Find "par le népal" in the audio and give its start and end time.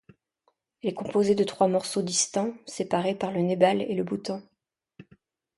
3.13-3.83